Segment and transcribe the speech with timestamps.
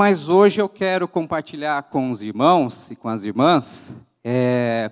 [0.00, 3.92] Mas hoje eu quero compartilhar com os irmãos e com as irmãs
[4.24, 4.90] é,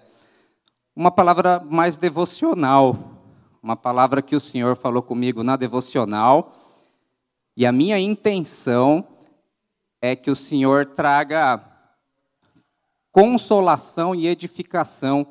[0.94, 2.94] uma palavra mais devocional,
[3.62, 6.54] uma palavra que o Senhor falou comigo na devocional,
[7.56, 9.02] e a minha intenção
[9.98, 11.64] é que o Senhor traga
[13.10, 15.26] consolação e edificação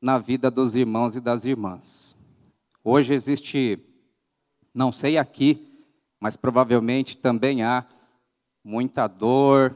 [0.00, 2.14] na vida dos irmãos e das irmãs.
[2.84, 3.80] Hoje existe,
[4.72, 5.76] não sei aqui,
[6.20, 7.84] mas provavelmente também há
[8.68, 9.74] muita dor,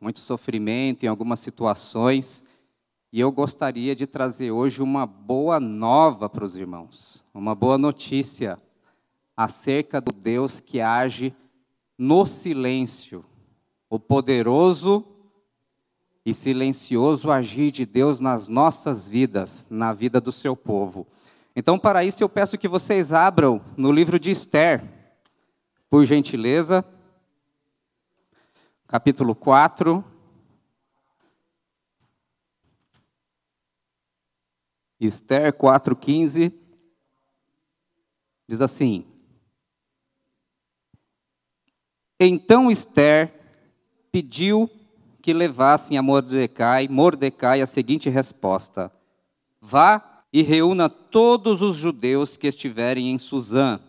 [0.00, 2.44] muito sofrimento em algumas situações,
[3.12, 8.62] e eu gostaria de trazer hoje uma boa nova para os irmãos, uma boa notícia
[9.36, 11.34] acerca do Deus que age
[11.98, 13.24] no silêncio,
[13.90, 15.04] o poderoso
[16.24, 21.08] e silencioso agir de Deus nas nossas vidas, na vida do seu povo.
[21.56, 24.80] Então, para isso, eu peço que vocês abram no livro de Esther,
[25.90, 26.84] por gentileza,
[28.92, 30.04] capítulo 4.
[35.00, 36.52] Esther 4,15
[38.46, 39.06] diz assim:
[42.20, 43.32] Então Esther
[44.12, 44.70] pediu
[45.22, 48.92] que levassem a Mordecai, Mordecai a seguinte resposta:
[49.58, 53.80] Vá e reúna todos os judeus que estiverem em Suzã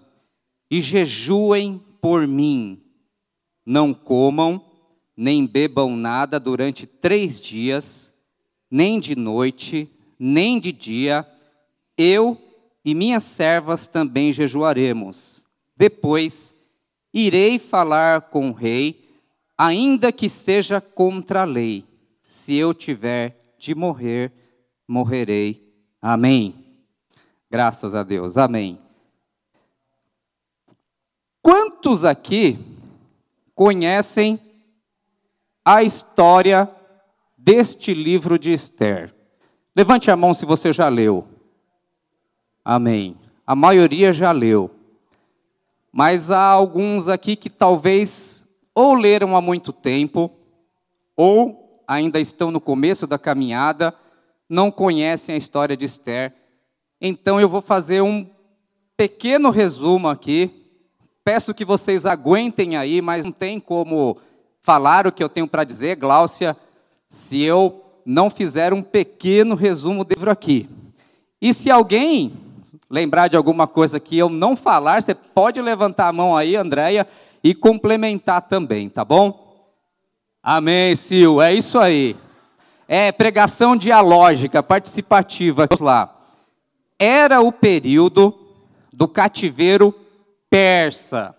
[0.72, 2.82] e jejuem por mim.
[3.66, 4.73] Não comam
[5.16, 8.14] nem bebam nada durante três dias,
[8.70, 11.28] nem de noite, nem de dia.
[11.98, 12.38] Eu
[12.84, 15.46] e minhas servas também jejuaremos.
[15.76, 16.54] Depois
[17.14, 19.04] irei falar com o rei
[19.58, 21.86] ainda que seja contra a lei,
[22.22, 24.32] se eu tiver de morrer,
[24.88, 25.74] morrerei.
[26.02, 26.66] Amém.
[27.50, 28.38] Graças a Deus.
[28.38, 28.80] Amém.
[31.42, 32.58] Quantos aqui
[33.54, 34.40] conhecem
[35.66, 36.70] a história
[37.38, 39.14] deste livro de Esther?
[39.76, 41.28] Levante a mão se você já leu.
[42.64, 43.18] Amém.
[43.46, 44.72] A maioria já leu.
[45.92, 48.44] Mas há alguns aqui que talvez
[48.74, 50.32] ou leram há muito tempo,
[51.16, 53.94] ou ainda estão no começo da caminhada,
[54.50, 56.34] não conhecem a história de Esther.
[57.00, 58.28] Então eu vou fazer um
[58.98, 60.52] pequeno resumo aqui.
[61.24, 64.18] Peço que vocês aguentem aí, mas não tem como
[64.64, 66.56] falar o que eu tenho para dizer, Gláucia,
[67.10, 70.70] se eu não fizer um pequeno resumo do livro aqui.
[71.42, 72.34] E se alguém
[72.90, 77.06] lembrar de alguma coisa que eu não falar, você pode levantar a mão aí, Andréia,
[77.44, 79.68] e complementar também, tá bom?
[80.42, 82.16] Amém, Sil, é isso aí.
[82.88, 85.68] É pregação dialógica, participativa.
[85.68, 86.16] Vamos lá.
[86.98, 88.34] Era o período
[88.92, 89.94] do cativeiro
[90.50, 91.36] persa.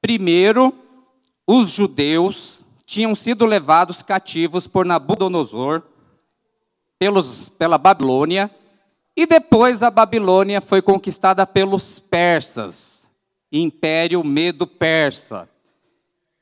[0.00, 0.74] Primeiro,
[1.46, 5.82] os judeus tinham sido levados cativos por Nabucodonosor
[6.98, 8.50] pelos, pela Babilônia,
[9.16, 13.10] e depois a Babilônia foi conquistada pelos persas.
[13.50, 15.48] Império Medo-Persa.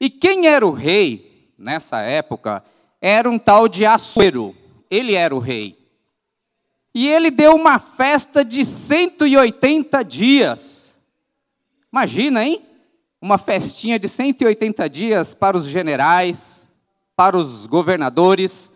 [0.00, 2.64] E quem era o rei nessa época
[3.00, 4.56] era um tal de Assuero.
[4.90, 5.78] Ele era o rei.
[6.94, 10.96] E ele deu uma festa de 180 dias.
[11.92, 12.62] Imagina, hein?
[13.24, 16.68] Uma festinha de 180 dias para os generais,
[17.16, 18.70] para os governadores.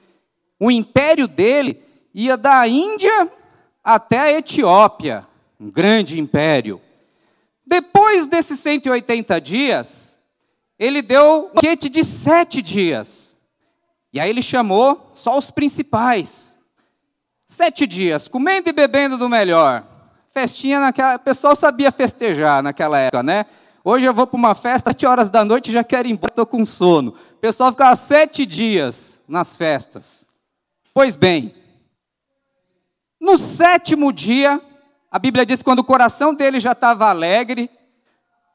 [0.59, 1.83] O império dele
[2.15, 3.31] ia da Índia
[3.85, 5.27] até a Etiópia,
[5.61, 6.81] um grande império.
[7.67, 10.19] Depois desses 180 dias,
[10.79, 13.37] ele deu um banquete de sete dias.
[14.15, 16.57] E aí ele chamou só os principais.
[17.47, 19.85] Sete dias, comendo e bebendo do melhor.
[20.31, 21.17] Festinha naquela.
[21.17, 23.45] O pessoal sabia festejar naquela época, né?
[23.85, 26.47] Hoje eu vou para uma festa, sete horas da noite já quero ir embora, estou
[26.47, 27.15] com sono.
[27.33, 30.27] O pessoal ficava sete dias nas festas.
[30.93, 31.55] Pois bem,
[33.21, 34.61] no sétimo dia,
[35.11, 37.71] a Bíblia diz que quando o coração dele já estava alegre,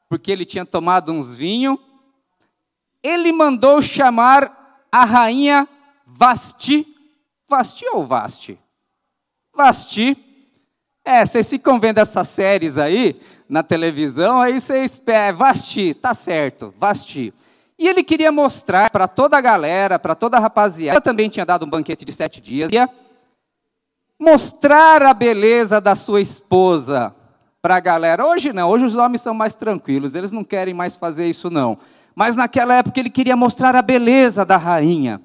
[0.08, 1.78] porque ele tinha tomado uns vinhos,
[3.02, 5.68] ele mandou chamar a rainha
[6.06, 6.86] Vasti.
[7.48, 8.58] Vasti ou Vasti?
[9.54, 10.16] Vasti.
[11.04, 16.14] É, vocês ficam vendo essas séries aí na televisão, aí vocês espera, é, Vasti, tá
[16.14, 17.32] certo, Vasti.
[17.78, 21.44] E ele queria mostrar para toda a galera, para toda a rapaziada, ela também tinha
[21.44, 22.70] dado um banquete de sete dias,
[24.18, 27.14] mostrar a beleza da sua esposa
[27.60, 28.26] para a galera.
[28.26, 31.78] Hoje não, hoje os homens são mais tranquilos, eles não querem mais fazer isso não.
[32.14, 35.20] Mas naquela época ele queria mostrar a beleza da rainha.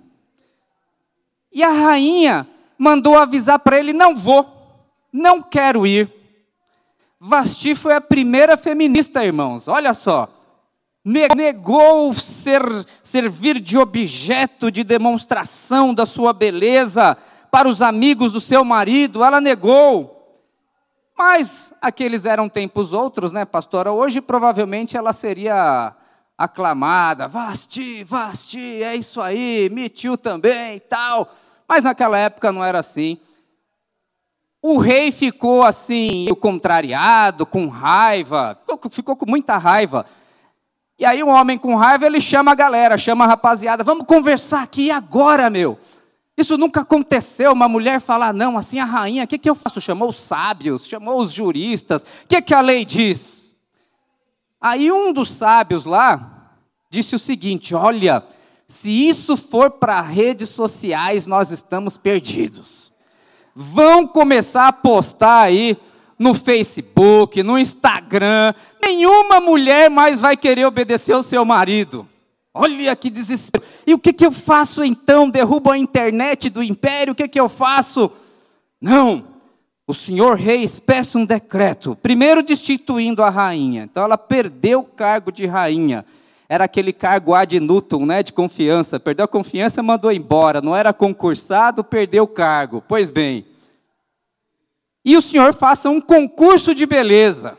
[1.51, 4.47] E a rainha mandou avisar para ele: não vou,
[5.11, 6.18] não quero ir.
[7.19, 10.29] Vasti foi a primeira feminista, irmãos, olha só.
[11.35, 12.61] negou ser,
[13.03, 17.17] servir de objeto de demonstração da sua beleza
[17.51, 20.15] para os amigos do seu marido, ela negou.
[21.17, 23.91] Mas aqueles eram tempos outros, né, pastora?
[23.91, 25.93] Hoje provavelmente ela seria
[26.37, 31.35] aclamada, Vasti, Vasti, é isso aí, Too também e tal.
[31.67, 33.19] Mas naquela época não era assim.
[34.61, 38.59] O rei ficou assim, contrariado, com raiva,
[38.91, 40.05] ficou, com muita raiva.
[40.97, 44.61] E aí um homem com raiva, ele chama a galera, chama a rapaziada, vamos conversar
[44.61, 45.79] aqui agora, meu.
[46.37, 49.79] Isso nunca aconteceu, uma mulher falar, não, assim a rainha, o que, que eu faço?
[49.79, 53.55] Chamou os sábios, chamou os juristas, o que, que a lei diz?
[54.59, 56.57] Aí um dos sábios lá
[56.89, 58.23] disse o seguinte: olha,
[58.67, 62.88] se isso for para redes sociais, nós estamos perdidos.
[63.61, 65.77] Vão começar a postar aí
[66.17, 72.07] no Facebook, no Instagram, nenhuma mulher mais vai querer obedecer ao seu marido.
[72.53, 73.65] Olha que desespero.
[73.85, 75.29] E o que, que eu faço então?
[75.29, 77.11] Derrubo a internet do império?
[77.11, 78.09] O que, que eu faço?
[78.79, 79.25] Não.
[79.85, 83.83] O senhor rei peça um decreto, primeiro destituindo a rainha.
[83.83, 86.05] Então ela perdeu o cargo de rainha.
[86.51, 88.99] Era aquele cargo ad nutum, né, de confiança.
[88.99, 90.61] Perdeu a confiança, mandou embora.
[90.61, 92.83] Não era concursado, perdeu o cargo.
[92.87, 93.45] Pois bem.
[95.05, 97.55] E o senhor faça um concurso de beleza.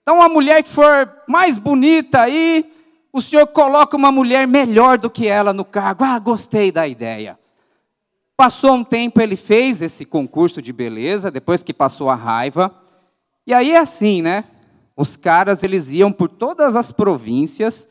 [0.00, 2.72] Então a mulher que for mais bonita aí,
[3.12, 6.04] o senhor coloca uma mulher melhor do que ela no cargo.
[6.04, 7.36] Ah, gostei da ideia.
[8.36, 12.72] Passou um tempo, ele fez esse concurso de beleza, depois que passou a raiva.
[13.44, 14.44] E aí é assim, né?
[14.96, 17.86] Os caras, eles iam por todas as províncias,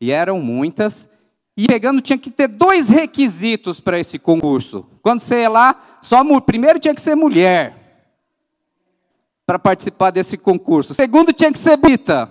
[0.00, 1.08] e eram muitas,
[1.56, 4.86] e pegando, tinha que ter dois requisitos para esse concurso.
[5.02, 7.74] Quando você ia lá, só primeiro tinha que ser mulher,
[9.44, 10.94] para participar desse concurso.
[10.94, 12.30] Segundo, tinha que ser bonita.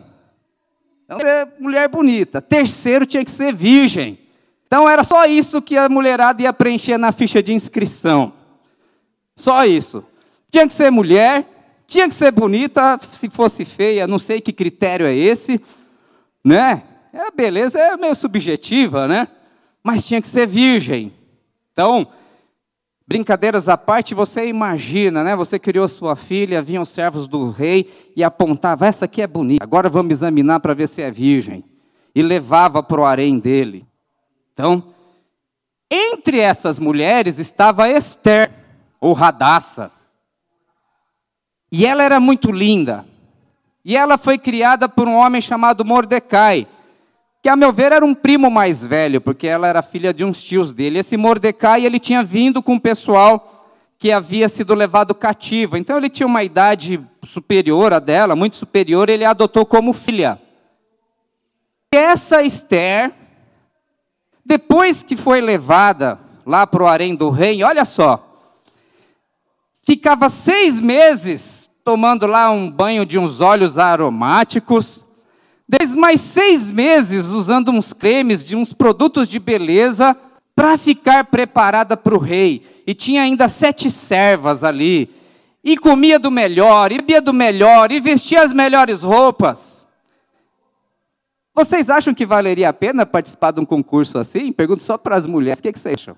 [1.04, 2.42] Então, ser mulher bonita.
[2.42, 4.20] Terceiro, tinha que ser virgem.
[4.66, 8.34] Então, era só isso que a mulherada ia preencher na ficha de inscrição.
[9.36, 10.06] Só isso.
[10.52, 11.57] Tinha que ser mulher,
[11.88, 15.60] tinha que ser bonita, se fosse feia, não sei que critério é esse,
[16.44, 16.84] né?
[17.14, 19.28] É, beleza é meio subjetiva, né?
[19.82, 21.14] Mas tinha que ser virgem.
[21.72, 22.08] Então,
[23.08, 25.34] Brincadeiras à parte, você imagina, né?
[25.34, 29.64] Você criou sua filha, vinham os servos do rei e apontavam, essa aqui é bonita,
[29.64, 31.64] agora vamos examinar para ver se é virgem.
[32.14, 33.88] E levava para o harém dele.
[34.52, 34.94] Então,
[35.90, 38.52] entre essas mulheres estava Esther,
[39.00, 39.90] ou Radassa.
[41.72, 43.06] E ela era muito linda.
[43.84, 46.68] E ela foi criada por um homem chamado Mordecai
[47.48, 50.44] que a meu ver era um primo mais velho, porque ela era filha de uns
[50.44, 51.00] tios dele.
[51.00, 53.64] Esse Mordecai, ele tinha vindo com o pessoal
[53.98, 55.78] que havia sido levado cativo.
[55.78, 60.38] Então ele tinha uma idade superior a dela, muito superior, ele a adotou como filha.
[61.94, 63.14] E essa Esther,
[64.46, 68.27] depois que foi levada lá para o harém do rei, olha só,
[69.88, 75.06] ficava seis meses tomando lá um banho de uns óleos aromáticos,
[75.66, 80.14] depois, mais seis meses usando uns cremes, de uns produtos de beleza,
[80.54, 82.66] para ficar preparada para o rei.
[82.86, 85.10] E tinha ainda sete servas ali.
[85.64, 89.88] E comia do melhor, e bebia do melhor, e vestia as melhores roupas.
[91.56, 94.52] Vocês acham que valeria a pena participar de um concurso assim?
[94.52, 95.60] Pergunto só para as mulheres.
[95.60, 96.18] O que, que vocês acham?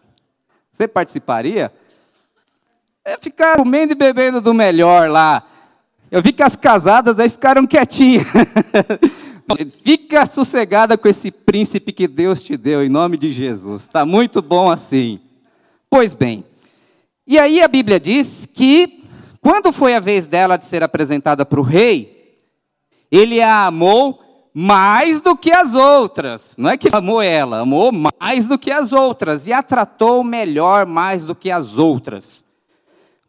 [0.71, 1.71] Você participaria?
[3.09, 5.41] É ficar comendo e bebendo do melhor lá.
[6.11, 8.27] Eu vi que as casadas aí ficaram quietinhas.
[9.83, 13.81] Fica sossegada com esse príncipe que Deus te deu, em nome de Jesus.
[13.81, 15.19] Está muito bom assim.
[15.89, 16.45] Pois bem,
[17.25, 19.03] e aí a Bíblia diz que,
[19.41, 22.37] quando foi a vez dela de ser apresentada para o rei,
[23.11, 26.53] ele a amou mais do que as outras.
[26.59, 30.85] Não é que amou ela, amou mais do que as outras e a tratou melhor
[30.85, 32.47] mais do que as outras.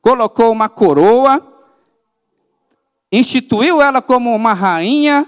[0.00, 1.42] Colocou uma coroa,
[3.12, 5.26] instituiu ela como uma rainha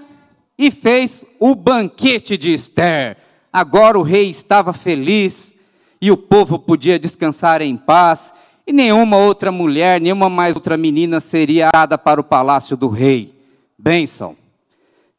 [0.57, 3.17] e fez o banquete de Esther.
[3.51, 5.55] Agora o rei estava feliz
[6.01, 8.33] e o povo podia descansar em paz,
[8.65, 13.33] e nenhuma outra mulher, nenhuma mais outra menina seria dada para o palácio do rei.
[13.77, 14.35] Bênção.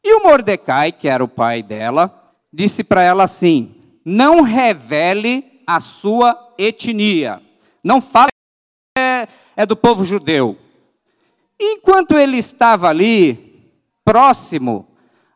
[0.03, 5.79] E o Mordecai, que era o pai dela, disse para ela assim: Não revele a
[5.79, 7.41] sua etnia.
[7.83, 8.34] Não fale
[9.55, 10.57] é, do povo judeu.
[11.59, 13.71] Enquanto ele estava ali,
[14.03, 14.87] próximo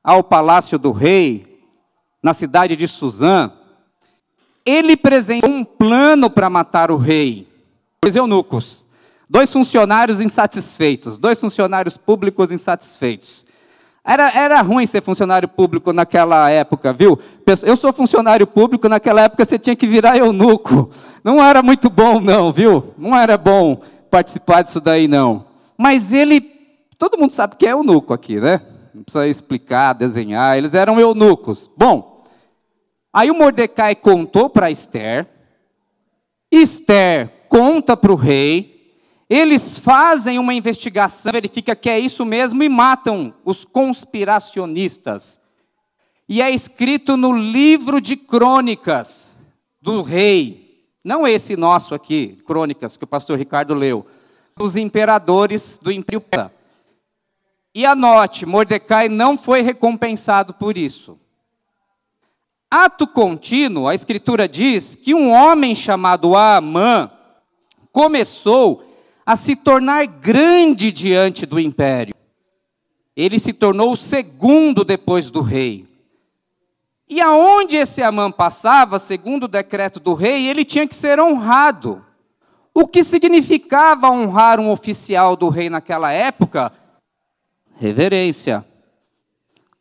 [0.04, 1.64] ao palácio do rei,
[2.22, 3.52] na cidade de Suzã,
[4.66, 7.48] ele presenciou um plano para matar o rei.
[8.04, 8.86] Dois eunucos,
[9.30, 13.46] dois funcionários insatisfeitos, dois funcionários públicos insatisfeitos.
[14.04, 17.20] Era, era ruim ser funcionário público naquela época, viu?
[17.64, 20.90] Eu sou funcionário público, naquela época você tinha que virar eunuco.
[21.24, 22.94] Não era muito bom, não, viu?
[22.98, 25.46] Não era bom participar disso daí, não.
[25.78, 26.42] Mas ele,
[26.98, 28.62] todo mundo sabe que é eunuco aqui, né?
[28.94, 31.70] Não precisa explicar, desenhar, eles eram eunucos.
[31.78, 32.26] Bom,
[33.14, 35.28] aí o Mordecai contou para Esther,
[36.52, 38.80] Esther conta para o rei,
[39.30, 45.40] eles fazem uma investigação, verifica que é isso mesmo e matam os conspiracionistas.
[46.28, 49.36] E é escrito no livro de crônicas
[49.82, 50.69] do rei,
[51.10, 54.06] não esse nosso aqui, crônicas que o pastor Ricardo leu,
[54.60, 56.54] os imperadores do Império Persa.
[57.74, 61.18] E anote, Mordecai não foi recompensado por isso.
[62.70, 67.10] Ato contínuo, a escritura diz que um homem chamado Amã
[67.92, 68.86] começou
[69.26, 72.14] a se tornar grande diante do império.
[73.16, 75.89] Ele se tornou o segundo depois do rei.
[77.10, 82.06] E aonde esse Amã passava, segundo o decreto do rei, ele tinha que ser honrado.
[82.74, 86.72] O que significava honrar um oficial do rei naquela época?
[87.78, 88.64] Reverência.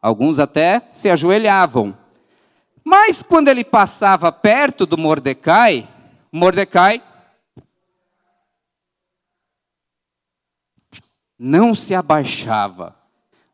[0.01, 1.97] Alguns até se ajoelhavam.
[2.83, 5.87] Mas quando ele passava perto do Mordecai,
[6.33, 7.03] Mordecai
[11.39, 12.97] não se abaixava.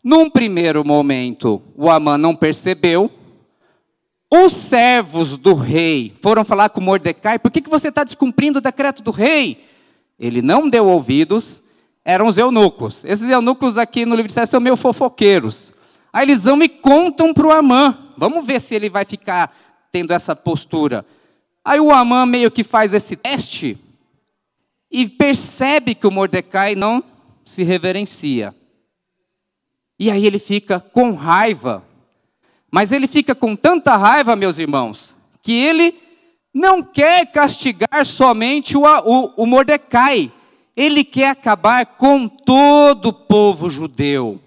[0.03, 3.11] Num primeiro momento, o Amã não percebeu.
[4.37, 8.63] Os servos do rei foram falar com Mordecai: por que, que você está descumprindo o
[8.63, 9.65] decreto do rei?
[10.19, 11.63] Ele não deu ouvidos,
[12.05, 13.05] eram os eunucos.
[13.05, 15.73] Esses eunucos aqui no livro de Esther são meio fofoqueiros.
[16.13, 18.11] Aí eles vão e contam para o Amã.
[18.17, 19.55] Vamos ver se ele vai ficar
[19.93, 21.07] tendo essa postura.
[21.65, 23.79] Aí o Amã meio que faz esse teste
[24.91, 27.05] e percebe que o Mordecai não
[27.45, 28.53] se reverencia.
[29.97, 31.85] E aí ele fica com raiva.
[32.75, 35.95] Mas ele fica com tanta raiva, meus irmãos, que ele
[36.53, 40.33] não quer castigar somente o, o, o Mordecai.
[40.77, 44.41] Ele quer acabar com todo o povo judeu.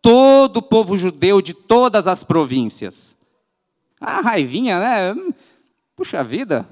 [0.00, 3.14] Todo o povo judeu de todas as províncias.
[4.00, 5.14] A raivinha, né?
[5.94, 6.66] Puxa vida,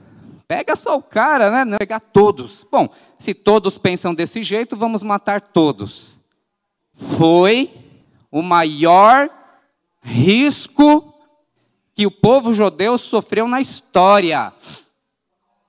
[0.49, 1.67] pega só o cara, né?
[1.67, 2.67] Não pegar todos.
[2.73, 2.89] Bom,
[3.19, 6.19] se todos pensam desse jeito, vamos matar todos.
[6.95, 7.71] Foi
[8.31, 9.29] o maior
[10.03, 11.15] risco
[11.95, 14.53] que o povo judeu sofreu na história.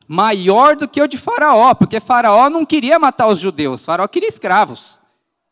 [0.08, 4.30] Maior do que o de Faraó, porque Faraó não queria matar os judeus, Faraó queria
[4.30, 5.00] escravos.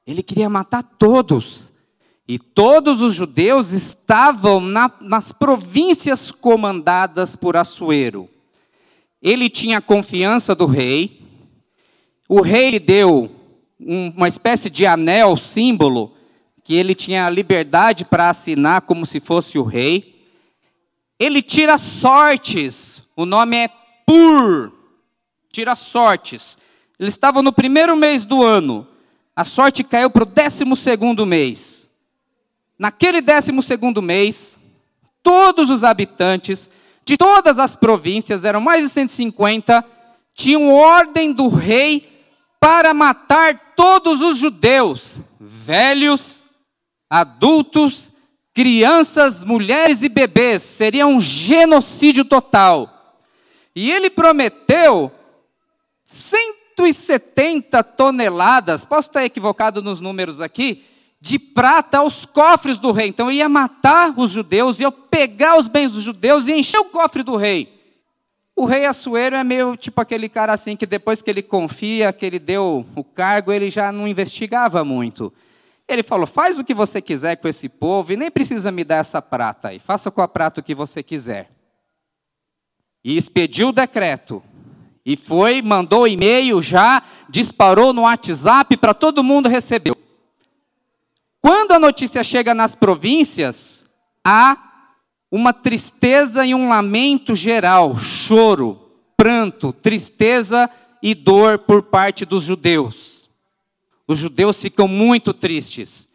[0.05, 1.71] Ele queria matar todos.
[2.27, 8.29] E todos os judeus estavam na, nas províncias comandadas por Assuero.
[9.21, 11.21] Ele tinha confiança do rei,
[12.27, 13.29] o rei deu
[13.79, 16.13] uma espécie de anel, símbolo,
[16.71, 20.25] que ele tinha liberdade para assinar como se fosse o rei.
[21.19, 23.69] Ele tira sortes, o nome é
[24.05, 24.71] Pur,
[25.51, 26.57] tira sortes.
[26.97, 28.87] Eles estavam no primeiro mês do ano,
[29.35, 31.89] a sorte caiu para o décimo segundo mês.
[32.79, 34.57] Naquele décimo segundo mês,
[35.21, 36.69] todos os habitantes
[37.03, 39.83] de todas as províncias, eram mais de 150,
[40.33, 42.09] tinham ordem do rei
[42.61, 46.40] para matar todos os judeus, velhos,
[47.11, 48.09] adultos,
[48.53, 50.63] crianças, mulheres e bebês.
[50.63, 53.19] Seria um genocídio total.
[53.75, 55.11] E ele prometeu
[56.05, 60.85] 170 toneladas, posso estar equivocado nos números aqui,
[61.19, 63.09] de prata aos cofres do rei.
[63.09, 67.23] Então ia matar os judeus, ia pegar os bens dos judeus e encher o cofre
[67.23, 67.77] do rei.
[68.55, 72.25] O rei Assuero é meio tipo aquele cara assim que depois que ele confia, que
[72.25, 75.31] ele deu o cargo, ele já não investigava muito.
[75.91, 78.97] Ele falou: faz o que você quiser com esse povo e nem precisa me dar
[78.97, 79.79] essa prata aí.
[79.79, 81.51] Faça com a prata o que você quiser.
[83.03, 84.41] E expediu o decreto.
[85.05, 89.91] E foi, mandou e-mail já, disparou no WhatsApp para todo mundo receber.
[91.41, 93.87] Quando a notícia chega nas províncias,
[94.23, 94.55] há
[95.31, 98.79] uma tristeza e um lamento geral, choro,
[99.17, 100.69] pranto, tristeza
[101.01, 103.20] e dor por parte dos judeus.
[104.11, 106.05] Os judeus ficam muito tristes.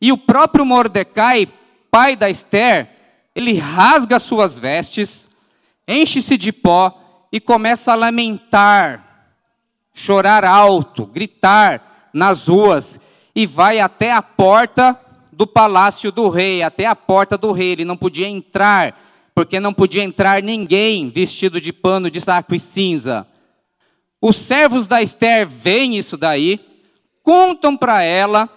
[0.00, 1.48] E o próprio Mordecai,
[1.90, 2.88] pai da Esther,
[3.34, 5.28] ele rasga suas vestes,
[5.88, 9.32] enche-se de pó e começa a lamentar,
[9.92, 13.00] chorar alto, gritar nas ruas
[13.34, 14.96] e vai até a porta
[15.32, 17.72] do palácio do rei, até a porta do rei.
[17.72, 18.96] Ele não podia entrar,
[19.34, 23.26] porque não podia entrar ninguém vestido de pano de saco e cinza.
[24.22, 26.69] Os servos da Esther veem isso daí,
[27.22, 28.48] contam para ela,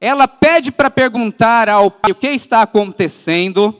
[0.00, 3.74] ela pede para perguntar ao pai o que está acontecendo,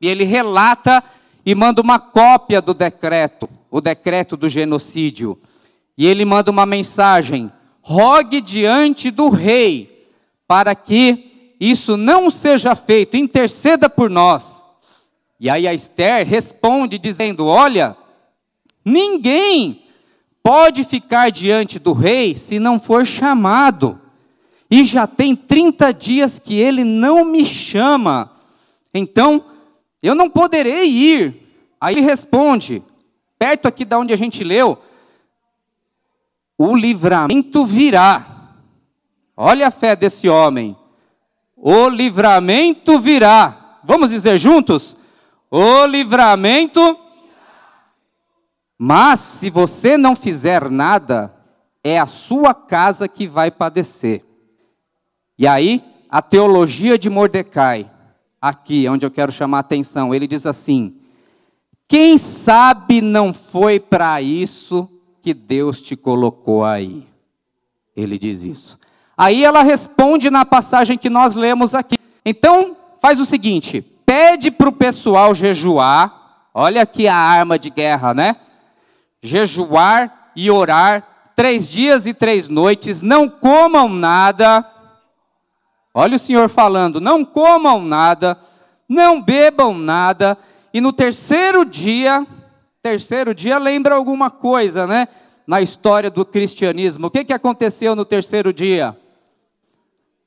[0.00, 1.02] e ele relata
[1.44, 5.38] e manda uma cópia do decreto, o decreto do genocídio.
[5.96, 7.50] E ele manda uma mensagem:
[7.82, 10.08] rogue diante do rei,
[10.46, 14.64] para que isso não seja feito, interceda por nós.
[15.38, 17.96] E aí a Esther responde dizendo: Olha,
[18.84, 19.83] ninguém
[20.44, 23.98] pode ficar diante do rei se não for chamado.
[24.70, 28.30] E já tem 30 dias que ele não me chama.
[28.92, 29.46] Então,
[30.02, 31.34] eu não poderei ir.
[31.80, 32.82] Aí responde,
[33.38, 34.78] perto aqui da onde a gente leu,
[36.58, 38.52] o livramento virá.
[39.34, 40.76] Olha a fé desse homem.
[41.56, 43.78] O livramento virá.
[43.82, 44.94] Vamos dizer juntos?
[45.50, 46.98] O livramento.
[48.86, 51.34] Mas se você não fizer nada,
[51.82, 54.22] é a sua casa que vai padecer.
[55.38, 57.90] E aí, a teologia de Mordecai,
[58.38, 60.96] aqui onde eu quero chamar a atenção, ele diz assim:
[61.88, 64.86] Quem sabe não foi para isso
[65.22, 67.06] que Deus te colocou aí.
[67.96, 68.78] Ele diz isso.
[69.16, 71.96] Aí ela responde na passagem que nós lemos aqui.
[72.22, 76.50] Então, faz o seguinte: pede para o pessoal jejuar.
[76.52, 78.36] Olha aqui a arma de guerra, né?
[79.24, 84.64] Jejuar e orar três dias e três noites, não comam nada.
[85.92, 88.38] Olha o Senhor falando: não comam nada,
[88.88, 90.38] não bebam nada,
[90.72, 92.26] e no terceiro dia
[92.84, 95.08] terceiro dia lembra alguma coisa, né?
[95.46, 97.06] Na história do cristianismo.
[97.06, 98.94] O que, que aconteceu no terceiro dia?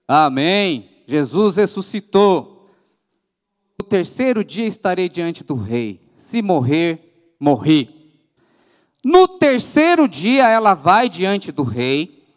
[0.08, 0.90] Amém.
[1.06, 2.68] Jesus ressuscitou.
[3.80, 6.02] No terceiro dia estarei diante do rei.
[6.18, 7.97] Se morrer, morri.
[9.08, 12.28] No terceiro dia ela vai diante do rei.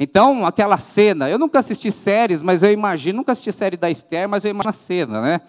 [0.00, 4.26] Então, aquela cena, eu nunca assisti séries, mas eu imagino, nunca assisti série da Esther,
[4.26, 5.42] mas eu imagino a cena, né?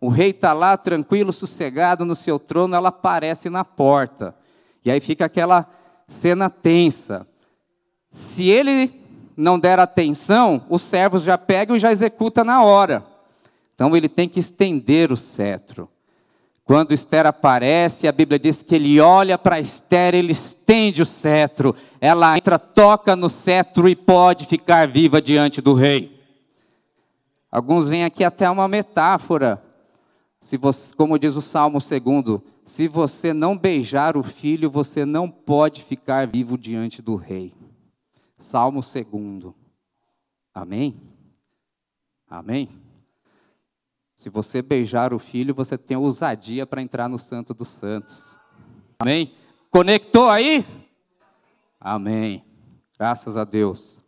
[0.00, 4.34] O rei está lá, tranquilo, sossegado no seu trono, ela aparece na porta.
[4.82, 5.68] E aí fica aquela
[6.08, 7.26] cena tensa.
[8.08, 8.98] Se ele
[9.36, 13.04] não der atenção, os servos já pegam e já executam na hora.
[13.74, 15.90] Então ele tem que estender o cetro.
[16.66, 21.74] Quando Esther aparece, a Bíblia diz que ele olha para Esther, ele estende o cetro.
[22.00, 26.20] Ela entra, toca no cetro e pode ficar viva diante do rei.
[27.50, 29.62] Alguns veem aqui até uma metáfora
[30.46, 35.28] se você, como diz o Salmo 2, se você não beijar o filho, você não
[35.28, 37.52] pode ficar vivo diante do rei.
[38.38, 39.52] Salmo 2.
[40.54, 41.00] Amém?
[42.28, 42.68] Amém?
[44.16, 48.36] Se você beijar o filho, você tem ousadia para entrar no Santo dos Santos.
[48.98, 49.34] Amém?
[49.70, 50.66] Conectou aí?
[51.78, 52.42] Amém.
[52.98, 54.00] Graças a Deus.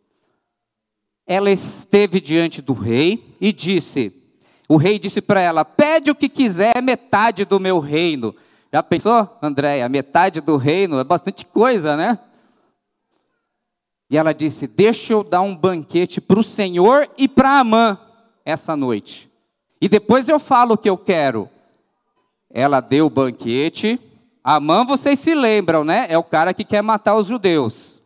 [1.26, 4.18] Ela esteve diante do rei e disse:
[4.66, 8.34] o rei disse para ela: Pede o que quiser, metade do meu reino.
[8.72, 9.88] Já pensou, Andréia?
[9.88, 12.18] Metade do reino é bastante coisa, né?
[14.10, 17.98] E ela disse: Deixa eu dar um banquete para o Senhor e para Amã
[18.44, 19.27] essa noite.
[19.80, 21.48] E depois eu falo o que eu quero.
[22.50, 24.00] Ela deu o banquete.
[24.42, 26.06] Amã, vocês se lembram, né?
[26.08, 28.00] É o cara que quer matar os judeus.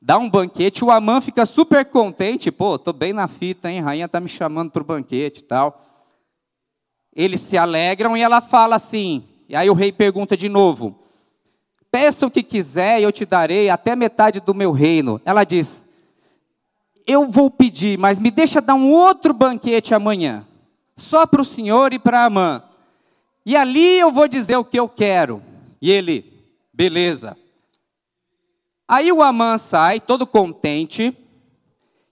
[0.00, 2.50] Dá um banquete, o Amã fica super contente.
[2.50, 3.80] Pô, tô bem na fita, hein?
[3.80, 5.80] Rainha tá me chamando para o banquete e tal.
[7.14, 9.24] Eles se alegram e ela fala assim.
[9.48, 10.98] E aí o rei pergunta de novo:
[11.90, 15.20] Peça o que quiser e eu te darei até metade do meu reino.
[15.24, 15.84] Ela diz:
[17.06, 20.44] Eu vou pedir, mas me deixa dar um outro banquete amanhã,
[20.96, 22.62] só para o senhor e para a mãe.
[23.44, 25.42] E ali eu vou dizer o que eu quero.
[25.80, 27.36] E ele, beleza.
[28.86, 31.16] Aí o Amã sai, todo contente,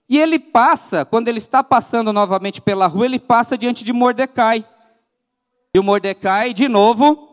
[0.09, 4.65] e ele passa, quando ele está passando novamente pela rua, ele passa diante de Mordecai.
[5.73, 7.29] E o Mordecai, de novo,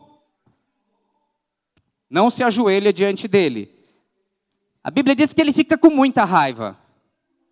[2.09, 3.69] não se ajoelha diante dele.
[4.85, 6.79] A Bíblia diz que ele fica com muita raiva.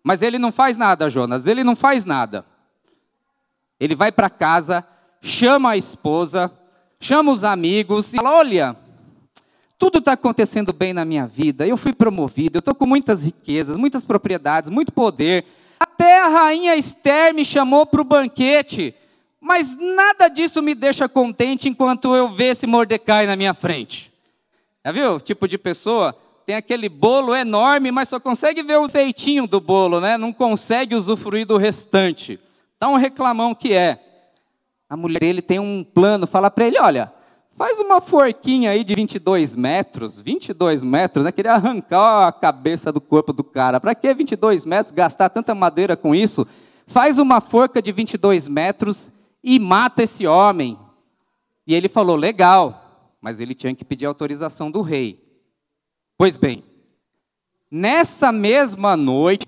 [0.01, 2.45] Mas ele não faz nada, Jonas, ele não faz nada.
[3.79, 4.85] Ele vai para casa,
[5.21, 6.51] chama a esposa,
[6.99, 8.75] chama os amigos e fala: Olha,
[9.77, 13.77] tudo está acontecendo bem na minha vida, eu fui promovido, eu estou com muitas riquezas,
[13.77, 15.45] muitas propriedades, muito poder.
[15.79, 18.95] Até a rainha Esther me chamou para o banquete.
[19.39, 24.11] Mas nada disso me deixa contente enquanto eu ver esse Mordecai na minha frente.
[24.83, 25.19] Já viu?
[25.21, 29.99] Tipo de pessoa tem aquele bolo enorme, mas só consegue ver o feitinho do bolo,
[29.99, 30.17] né?
[30.17, 32.39] Não consegue usufruir do restante.
[32.83, 34.03] Um reclamão que é.
[34.89, 37.11] A mulher dele tem um plano, fala para ele, olha,
[37.57, 41.31] faz uma forquinha aí de 22 metros, 22 metros, né?
[41.31, 43.79] Queria arrancar a cabeça do corpo do cara.
[43.79, 46.47] Para que 22 metros, gastar tanta madeira com isso?
[46.87, 49.11] faz uma forca de 22 metros
[49.43, 50.79] e mata esse homem.
[51.67, 55.23] E ele falou: legal, mas ele tinha que pedir autorização do rei.
[56.17, 56.63] Pois bem,
[57.69, 59.45] nessa mesma noite,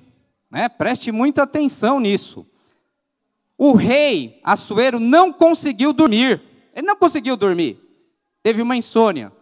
[0.52, 2.46] né, preste muita atenção nisso,
[3.62, 6.42] o rei Assuero não conseguiu dormir.
[6.74, 7.78] Ele não conseguiu dormir.
[8.42, 9.34] Teve uma insônia.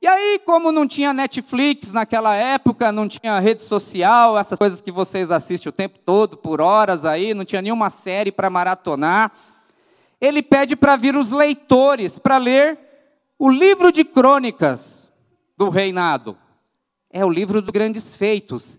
[0.00, 4.92] E aí, como não tinha Netflix naquela época, não tinha rede social, essas coisas que
[4.92, 9.32] vocês assistem o tempo todo, por horas aí, não tinha nenhuma série para maratonar,
[10.20, 12.78] ele pede para vir os leitores para ler
[13.36, 15.10] o livro de crônicas
[15.56, 16.38] do reinado.
[17.10, 18.78] É o livro dos grandes feitos.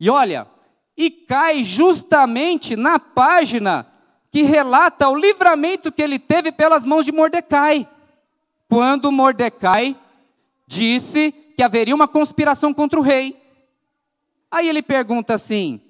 [0.00, 0.46] E olha,
[0.96, 3.86] e cai justamente na página
[4.30, 7.88] que relata o livramento que ele teve pelas mãos de Mordecai.
[8.68, 9.96] Quando Mordecai
[10.66, 13.40] disse que haveria uma conspiração contra o rei.
[14.50, 15.80] Aí ele pergunta assim: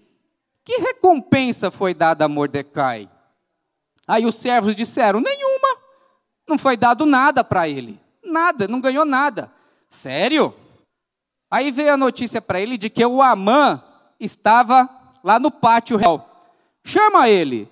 [0.62, 3.08] que recompensa foi dada a Mordecai?
[4.06, 5.78] Aí os servos disseram: nenhuma.
[6.46, 7.98] Não foi dado nada para ele.
[8.22, 9.50] Nada, não ganhou nada.
[9.88, 10.54] Sério?
[11.50, 13.82] Aí veio a notícia para ele de que o Amã
[14.18, 14.88] estava
[15.22, 16.53] lá no pátio real.
[16.85, 17.68] Chama ele.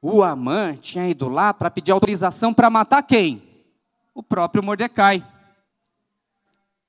[0.00, 3.42] O Amã tinha ido lá para pedir autorização para matar quem?
[4.14, 5.24] O próprio Mordecai.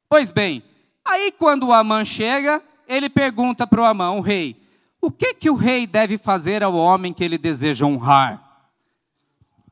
[0.07, 0.63] Pois bem,
[1.03, 4.55] aí quando o Amã chega, ele pergunta para o Amã, o rei,
[5.01, 8.67] o que que o rei deve fazer ao homem que ele deseja honrar?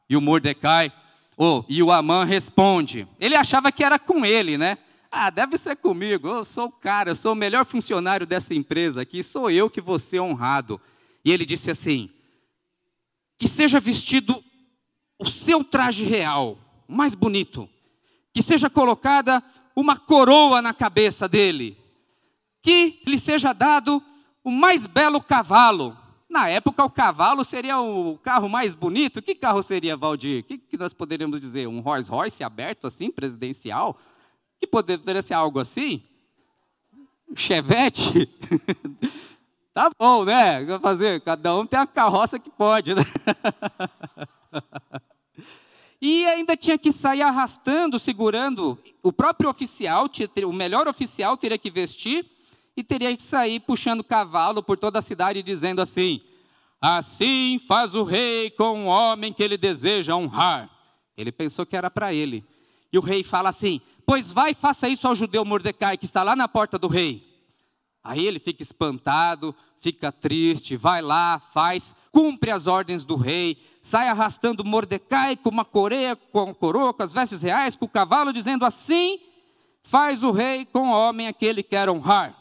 [0.10, 0.92] E o Mordecai,
[1.36, 4.78] oh, e o Amã responde, ele achava que era com ele, né?
[5.12, 9.02] Ah, deve ser comigo, eu sou o cara, eu sou o melhor funcionário dessa empresa
[9.02, 10.80] aqui, sou eu que vou ser honrado.
[11.24, 12.10] E ele disse assim,
[13.38, 14.44] que seja vestido
[15.20, 17.70] o seu traje real, mais bonito,
[18.34, 19.44] que seja colocada
[19.76, 21.78] uma coroa na cabeça dele,
[22.62, 24.02] que lhe seja dado
[24.44, 25.96] o mais belo cavalo.
[26.30, 29.22] Na época, o cavalo seria o carro mais bonito.
[29.22, 30.42] Que carro seria, Valdir?
[30.42, 31.68] O que, que nós poderíamos dizer?
[31.68, 33.98] Um Rolls Royce aberto assim, presidencial?
[34.60, 36.04] Que poderia ser algo assim?
[37.36, 38.30] Chevette?
[39.74, 40.66] tá bom, né?
[40.80, 43.04] Fazer, cada um tem a carroça que pode, né?
[46.00, 48.78] E ainda tinha que sair arrastando, segurando.
[49.02, 50.08] O próprio oficial,
[50.46, 52.24] o melhor oficial, teria que vestir
[52.76, 56.22] e teria que sair puxando cavalo por toda a cidade, dizendo assim:
[56.80, 60.70] Assim faz o rei com o homem que ele deseja honrar.
[61.18, 62.46] Ele pensou que era para ele.
[62.94, 66.34] E o rei fala assim: Pois vai, faça isso ao judeu Mordecai, que está lá
[66.34, 67.28] na porta do rei.
[68.02, 74.08] Aí ele fica espantado, fica triste, vai lá, faz, cumpre as ordens do rei, sai
[74.08, 78.64] arrastando Mordecai com uma coreia, com coroa, com as vestes reais, com o cavalo, dizendo
[78.64, 79.20] assim:
[79.84, 82.34] faz o rei com o homem a que ele quer honrar.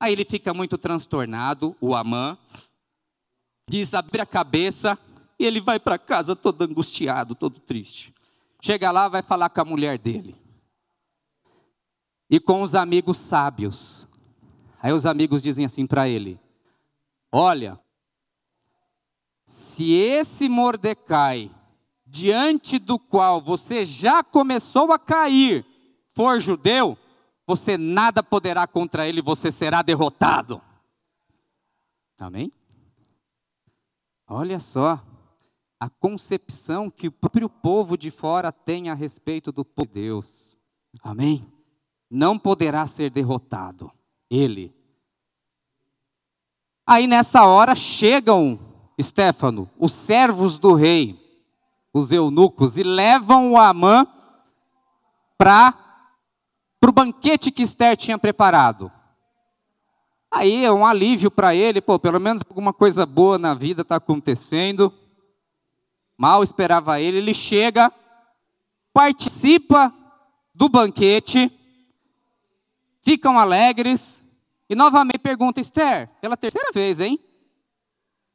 [0.00, 2.38] Aí ele fica muito transtornado, o Amã,
[3.68, 4.98] diz abre a cabeça
[5.38, 8.14] e ele vai para casa todo angustiado, todo triste.
[8.60, 10.36] Chega lá, vai falar com a mulher dele.
[12.28, 14.08] E com os amigos sábios.
[14.82, 16.38] Aí os amigos dizem assim para ele:
[17.32, 17.80] Olha,
[19.46, 21.50] se esse Mordecai,
[22.06, 25.64] diante do qual você já começou a cair,
[26.14, 26.96] for judeu,
[27.46, 30.60] você nada poderá contra ele, você será derrotado.
[32.18, 32.52] Amém?
[34.28, 35.02] Olha só
[35.80, 40.54] a concepção que o próprio povo de fora tem a respeito do povo de Deus.
[41.02, 41.50] Amém?
[42.10, 43.90] Não poderá ser derrotado.
[44.28, 44.74] Ele.
[46.86, 48.60] Aí nessa hora chegam
[49.00, 51.18] Stefano, os servos do rei,
[51.92, 54.06] os eunucos, e levam o Amã
[55.38, 55.74] para
[56.84, 58.92] o banquete que Esther tinha preparado.
[60.30, 63.96] Aí é um alívio para ele, pô, pelo menos alguma coisa boa na vida está
[63.96, 64.92] acontecendo.
[66.20, 67.90] Mal esperava ele, ele chega,
[68.92, 69.90] participa
[70.54, 71.50] do banquete,
[73.00, 74.22] ficam alegres,
[74.68, 77.18] e novamente pergunta, Esther, pela terceira vez, hein?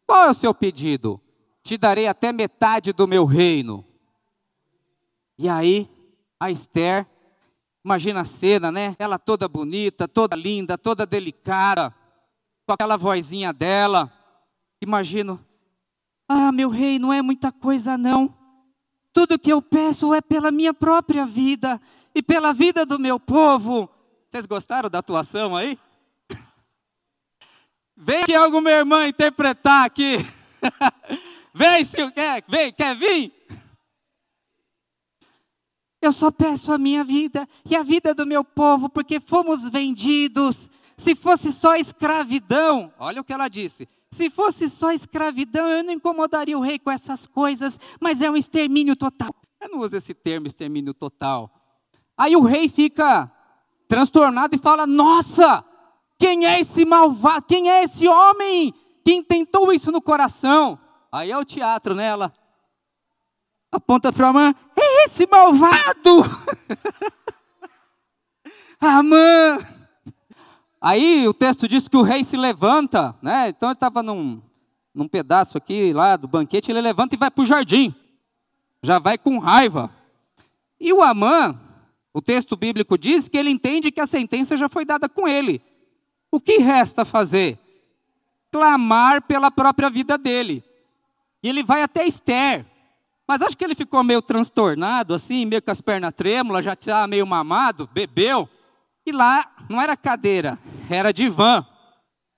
[0.07, 1.21] Qual é o seu pedido?
[1.61, 3.85] Te darei até metade do meu reino.
[5.37, 5.87] E aí,
[6.39, 7.05] a Esther,
[7.85, 8.95] imagina a cena, né?
[8.97, 11.93] Ela toda bonita, toda linda, toda delicada,
[12.65, 14.11] com aquela vozinha dela.
[14.81, 15.39] Imagino,
[16.27, 18.33] ah, meu rei, não é muita coisa não.
[19.13, 21.79] Tudo que eu peço é pela minha própria vida
[22.13, 23.89] e pela vida do meu povo.
[24.29, 25.77] Vocês gostaram da atuação aí?
[27.95, 30.17] Vem aqui alguma irmã interpretar aqui.
[31.53, 33.33] vem, se quer, vem, quer vir?
[36.01, 40.69] Eu só peço a minha vida e a vida do meu povo, porque fomos vendidos.
[40.97, 45.91] Se fosse só escravidão, olha o que ela disse: Se fosse só escravidão, eu não
[45.91, 49.35] incomodaria o rei com essas coisas, mas é um extermínio total.
[49.59, 51.51] Eu não uso esse termo, extermínio total.
[52.17, 53.29] Aí o rei fica
[53.89, 55.65] transtornado e fala: Nossa,
[56.17, 57.45] quem é esse malvado?
[57.45, 58.73] Quem é esse homem
[59.03, 60.79] que intentou isso no coração?
[61.11, 62.27] Aí é o teatro nela.
[62.27, 62.33] Né?
[63.69, 66.23] Aponta para a mãe: É esse malvado!
[68.79, 69.57] Amã!
[70.85, 73.49] Aí o texto diz que o rei se levanta, né?
[73.49, 74.39] Então ele estava num,
[74.93, 77.91] num pedaço aqui lá do banquete, ele levanta e vai para o jardim.
[78.83, 79.89] Já vai com raiva.
[80.79, 81.59] E o Amã,
[82.13, 85.59] o texto bíblico diz que ele entende que a sentença já foi dada com ele.
[86.29, 87.57] O que resta fazer?
[88.51, 90.63] Clamar pela própria vida dele.
[91.41, 92.63] E ele vai até Esther.
[93.27, 97.07] Mas acho que ele ficou meio transtornado, assim, meio com as pernas trêmulas, já estava
[97.07, 98.47] meio mamado, bebeu.
[99.05, 100.57] E lá não era cadeira,
[100.89, 101.65] era divã.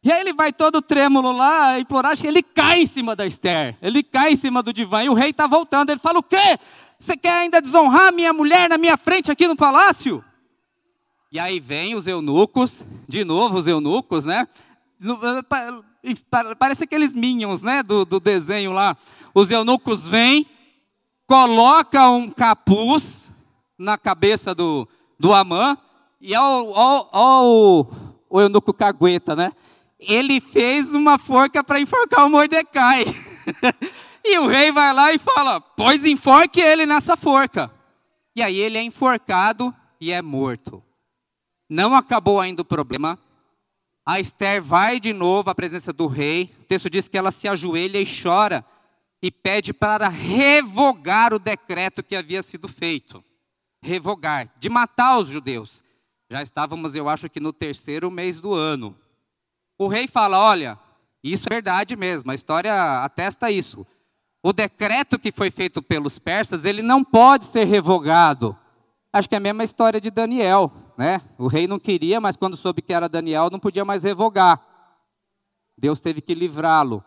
[0.04, 3.78] E aí ele vai todo trêmulo lá, implorar, ele cai em cima da Esther.
[3.82, 5.04] Ele cai em cima do divã.
[5.04, 5.90] E o rei está voltando.
[5.90, 6.58] Ele fala: O quê?
[7.00, 10.24] Você quer ainda desonrar minha mulher na minha frente aqui no palácio?
[11.32, 14.48] E aí vem os eunucos, de novo os eunucos, né?
[16.58, 17.84] Parece aqueles minions, né?
[17.84, 18.96] Do, do desenho lá.
[19.34, 20.48] Os eunucos vêm,
[21.26, 23.30] colocam um capuz
[23.78, 24.88] na cabeça do,
[25.20, 25.78] do Amã,
[26.20, 27.88] e ao
[28.30, 29.52] o eunuco cagueta, né?
[30.00, 33.06] Ele fez uma forca para enforcar o Mordecai.
[34.24, 37.72] e o rei vai lá e fala: Pois enforque ele nessa forca.
[38.36, 40.84] E aí ele é enforcado e é morto.
[41.70, 43.18] Não acabou ainda o problema.
[44.06, 46.54] A Esther vai de novo à presença do rei.
[46.62, 48.64] O texto diz que ela se ajoelha e chora
[49.22, 53.24] e pede para revogar o decreto que havia sido feito.
[53.82, 55.84] Revogar, de matar os judeus.
[56.30, 58.96] Já estávamos, eu acho que no terceiro mês do ano.
[59.78, 60.78] O rei fala: Olha,
[61.24, 63.86] isso é verdade mesmo, a história atesta isso.
[64.44, 68.58] O decreto que foi feito pelos persas, ele não pode ser revogado.
[69.12, 71.22] Acho que é a mesma história de Daniel, né?
[71.38, 74.62] O rei não queria, mas quando soube que era Daniel, não podia mais revogar.
[75.78, 77.04] Deus teve que livrá-lo.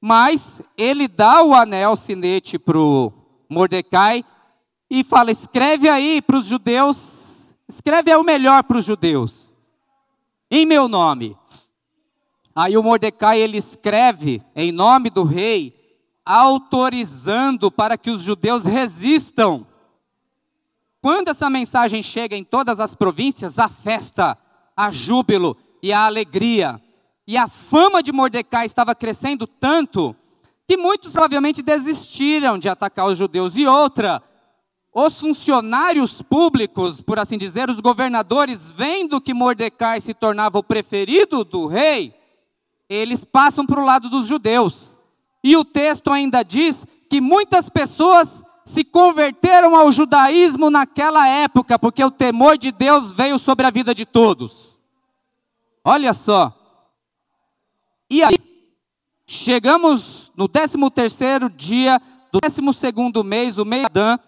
[0.00, 3.12] Mas ele dá o anel sinete para o
[3.48, 4.24] Mordecai
[4.90, 6.96] e fala: escreve aí para os judeus,
[7.74, 9.52] escreve é o melhor para os judeus,
[10.50, 11.36] em meu nome.
[12.54, 15.74] Aí o Mordecai ele escreve em nome do rei,
[16.24, 19.66] autorizando para que os judeus resistam.
[21.02, 24.38] Quando essa mensagem chega em todas as províncias, há festa,
[24.76, 26.80] há júbilo e há alegria.
[27.26, 30.14] E a fama de Mordecai estava crescendo tanto
[30.66, 33.56] que muitos provavelmente desistiram de atacar os judeus.
[33.56, 34.22] E outra,
[34.94, 41.42] os funcionários públicos, por assim dizer, os governadores, vendo que Mordecai se tornava o preferido
[41.42, 42.14] do rei,
[42.88, 44.96] eles passam para o lado dos judeus.
[45.42, 52.02] E o texto ainda diz que muitas pessoas se converteram ao judaísmo naquela época, porque
[52.02, 54.78] o temor de Deus veio sobre a vida de todos.
[55.84, 56.56] Olha só.
[58.08, 58.38] E aí,
[59.26, 62.00] chegamos no 13 terceiro dia
[62.32, 64.18] do 12 segundo mês, o mês Adã,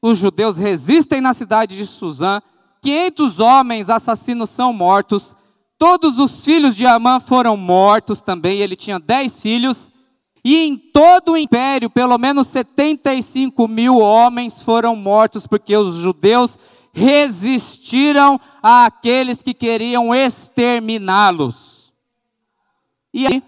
[0.00, 2.40] os judeus resistem na cidade de Suzã,
[2.82, 5.34] 500 homens assassinos são mortos,
[5.78, 9.90] Todos os filhos de Amã foram mortos também, ele tinha dez filhos,
[10.42, 16.58] e em todo o império, pelo menos 75 mil homens foram mortos, porque os judeus
[16.92, 21.92] resistiram àqueles que queriam exterminá-los.
[23.12, 23.42] E aí,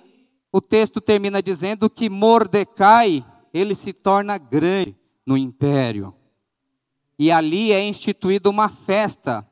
[0.52, 6.14] o texto termina dizendo que Mordecai, ele se torna grande no império.
[7.18, 9.46] E ali é instituída uma festa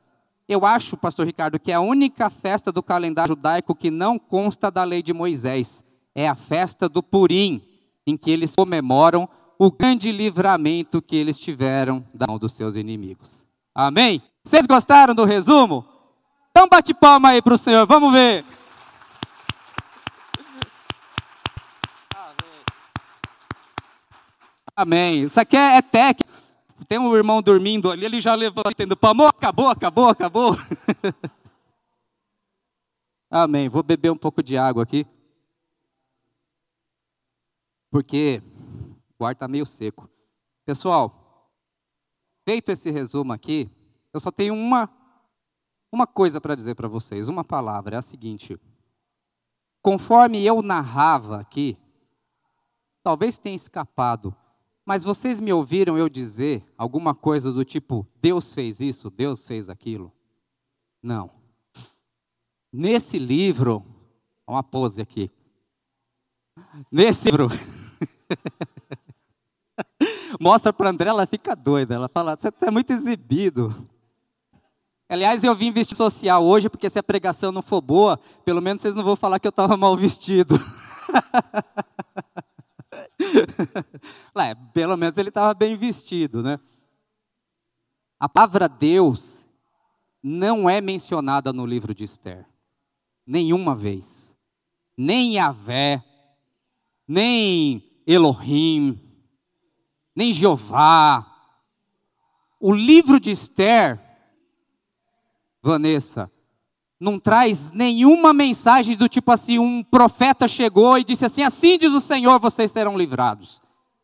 [0.47, 4.71] eu acho, pastor Ricardo, que é a única festa do calendário judaico que não consta
[4.71, 5.83] da lei de Moisés
[6.17, 7.61] é a festa do Purim,
[8.05, 13.45] em que eles comemoram o grande livramento que eles tiveram da mão dos seus inimigos.
[13.75, 14.23] Amém?
[14.43, 15.85] Vocês gostaram do resumo?
[16.49, 18.43] Então bate palma aí para o Senhor, vamos ver.
[24.75, 25.23] Amém.
[25.25, 26.36] Isso aqui é, é técnico.
[26.87, 30.55] Tem um irmão dormindo ali, ele já levanta tendo palmo, acabou, acabou, acabou.
[33.29, 33.67] Amém.
[33.67, 35.05] Vou beber um pouco de água aqui.
[37.91, 38.41] Porque
[39.19, 40.09] o ar está meio seco.
[40.63, 41.51] Pessoal,
[42.47, 43.69] feito esse resumo aqui,
[44.13, 44.89] eu só tenho uma,
[45.91, 48.57] uma coisa para dizer para vocês, uma palavra, é a seguinte.
[49.81, 51.77] Conforme eu narrava aqui,
[53.03, 54.33] talvez tenha escapado
[54.87, 59.67] mas vocês me ouviram eu dizer alguma coisa do tipo, Deus fez isso, Deus fez
[59.67, 60.13] aquilo?
[61.03, 61.29] Não.
[62.71, 63.85] Nesse livro,
[64.47, 65.29] uma pose aqui.
[66.89, 67.49] Nesse livro.
[70.39, 71.93] Mostra para André, ela fica doida.
[71.93, 73.89] Ela fala: Você é muito exibido.
[75.09, 78.81] Aliás, eu vim vestido social hoje, porque se a pregação não for boa, pelo menos
[78.81, 80.57] vocês não vão falar que eu estava mal vestido.
[84.37, 86.59] é, pelo menos ele estava bem vestido, né?
[88.19, 89.37] A palavra Deus
[90.21, 92.45] não é mencionada no livro de Esther.
[93.25, 94.35] Nenhuma vez.
[94.95, 96.03] Nem Yahvé,
[97.07, 98.99] nem Elohim,
[100.15, 101.25] nem Jeová.
[102.59, 104.01] O livro de Esther,
[105.61, 106.31] Vanessa,
[106.99, 111.93] não traz nenhuma mensagem do tipo assim, um profeta chegou e disse assim: assim diz
[111.93, 113.61] o Senhor, vocês serão livrados.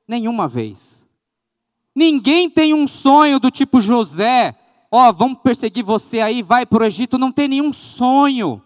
[0.08, 1.08] Nenhuma vez.
[1.96, 4.56] Ninguém tem um sonho do tipo José,
[4.92, 7.18] ó, oh, vamos perseguir você aí, vai para o Egito.
[7.18, 8.62] Não tem nenhum sonho.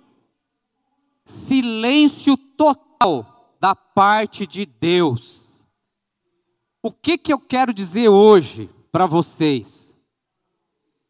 [1.25, 5.67] Silêncio total da parte de Deus.
[6.81, 9.93] O que, que eu quero dizer hoje para vocês?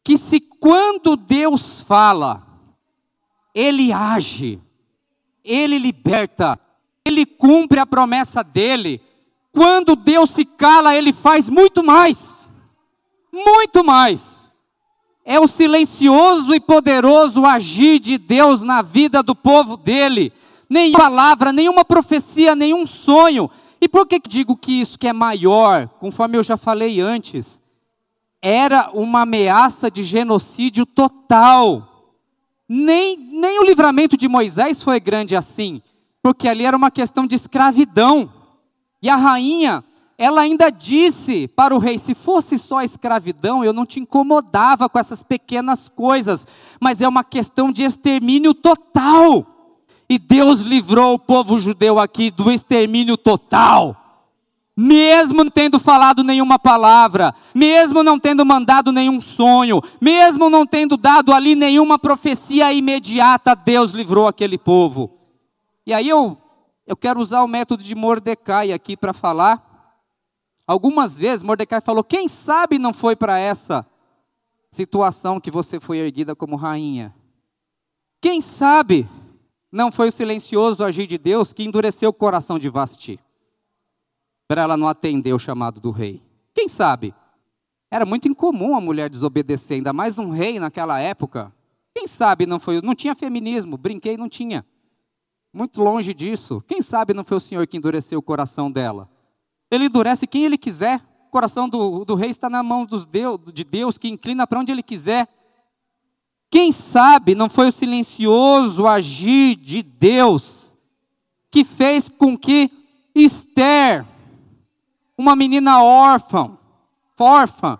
[0.03, 2.46] Que se quando Deus fala,
[3.57, 4.61] Ele age,
[5.43, 6.59] Ele liberta,
[7.03, 9.01] Ele cumpre a promessa dEle,
[9.51, 12.47] quando Deus se cala, Ele faz muito mais.
[13.33, 14.51] Muito mais.
[15.25, 20.31] É o silencioso e poderoso agir de Deus na vida do povo dele.
[20.69, 23.49] Nenhuma palavra, nenhuma profecia, nenhum sonho.
[23.81, 25.87] E por que digo que isso que é maior?
[25.99, 27.59] Conforme eu já falei antes,
[28.39, 31.96] era uma ameaça de genocídio total.
[32.67, 35.81] Nem, nem o livramento de Moisés foi grande assim,
[36.21, 38.31] porque ali era uma questão de escravidão.
[39.01, 39.83] E a rainha,
[40.17, 44.99] ela ainda disse para o rei: se fosse só escravidão, eu não te incomodava com
[44.99, 46.45] essas pequenas coisas,
[46.79, 49.45] mas é uma questão de extermínio total.
[50.09, 54.06] E Deus livrou o povo judeu aqui do extermínio total.
[54.79, 60.95] Mesmo não tendo falado nenhuma palavra, mesmo não tendo mandado nenhum sonho, mesmo não tendo
[60.95, 65.17] dado ali nenhuma profecia imediata, Deus livrou aquele povo.
[65.83, 66.37] E aí eu
[66.85, 69.65] eu quero usar o método de Mordecai aqui para falar.
[70.65, 73.85] Algumas vezes Mordecai falou: quem sabe não foi para essa
[74.69, 77.13] situação que você foi erguida como rainha?
[78.21, 79.09] Quem sabe
[79.71, 83.19] não foi o silencioso agir de Deus que endureceu o coração de Vasti?
[84.47, 86.21] Para ela não atender o chamado do rei.
[86.53, 87.13] Quem sabe?
[87.89, 91.53] Era muito incomum a mulher desobedecer, ainda mais um rei naquela época.
[91.93, 92.81] Quem sabe não foi?
[92.81, 94.65] Não tinha feminismo, brinquei, não tinha.
[95.53, 96.63] Muito longe disso.
[96.67, 99.09] Quem sabe não foi o Senhor que endureceu o coração dela?
[99.71, 101.01] Ele endurece quem ele quiser.
[101.27, 104.59] O coração do, do rei está na mão dos Deus, de Deus, que inclina para
[104.59, 105.27] onde ele quiser.
[106.49, 110.67] Quem sabe não foi o silencioso agir de Deus
[111.49, 112.69] que fez com que
[113.15, 114.05] Esther,
[115.17, 116.57] uma menina órfã,
[117.19, 117.79] órfã,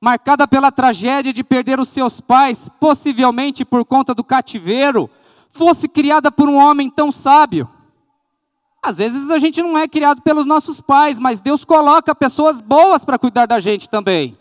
[0.00, 5.10] marcada pela tragédia de perder os seus pais, possivelmente por conta do cativeiro,
[5.50, 7.68] fosse criada por um homem tão sábio.
[8.82, 13.04] Às vezes a gente não é criado pelos nossos pais, mas Deus coloca pessoas boas
[13.04, 14.38] para cuidar da gente também.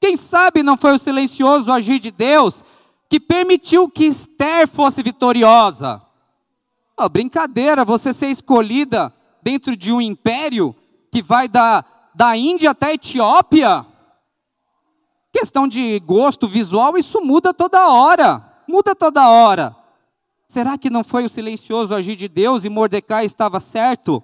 [0.00, 2.64] Quem sabe não foi o silencioso agir de Deus
[3.08, 6.02] que permitiu que Esther fosse vitoriosa?
[6.96, 10.74] Oh, brincadeira, você ser escolhida dentro de um império
[11.10, 13.86] que vai da, da Índia até a Etiópia.
[15.32, 18.44] Questão de gosto visual, isso muda toda hora.
[18.66, 19.76] Muda toda hora.
[20.48, 24.22] Será que não foi o silencioso agir de Deus e Mordecai estava certo?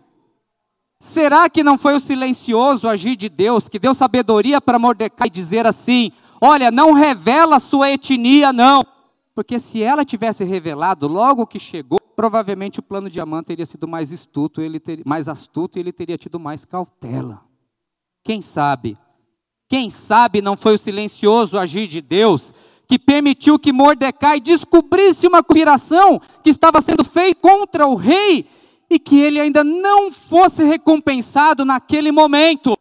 [0.99, 5.66] Será que não foi o silencioso agir de Deus que deu sabedoria para Mordecai dizer
[5.66, 8.87] assim: Olha, não revela sua etnia, não.
[9.35, 13.88] Porque se ela tivesse revelado logo que chegou, provavelmente o plano de Amã teria sido
[13.88, 17.42] mais astuto, ele ter, mais astuto e ele teria tido mais cautela.
[18.23, 18.97] Quem sabe?
[19.68, 22.55] Quem sabe não foi o silencioso agir de Deus
[22.87, 28.46] que permitiu que Mordecai descobrisse uma conspiração que estava sendo feita contra o rei
[28.88, 32.77] e que ele ainda não fosse recompensado naquele momento.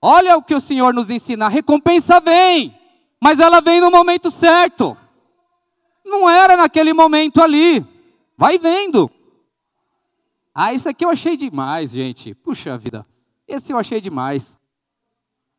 [0.00, 2.74] Olha o que o Senhor nos ensina: a recompensa vem,
[3.20, 4.96] mas ela vem no momento certo.
[6.08, 7.84] Não era naquele momento ali.
[8.36, 9.10] Vai vendo.
[10.54, 12.34] Ah, isso aqui eu achei demais, gente.
[12.34, 13.06] Puxa vida.
[13.46, 14.58] Esse eu achei demais.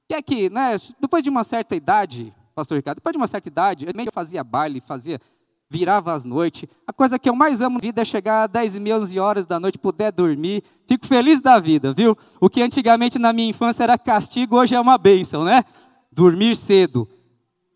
[0.10, 2.98] E é que, né, depois de uma certa idade, pastor Ricardo.
[2.98, 5.22] Depois de uma certa idade, eu fazia baile, fazia,
[5.70, 6.68] virava às noites.
[6.86, 9.46] A coisa que eu mais amo na vida é chegar às 10 e 11 horas
[9.46, 10.64] da noite, puder dormir.
[10.88, 12.18] Fico feliz da vida, viu?
[12.42, 15.64] O que antigamente na minha infância era castigo, hoje é uma bênção, né?
[16.12, 17.08] Dormir cedo.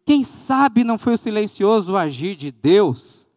[0.05, 3.27] Quem sabe não foi o silencioso agir de Deus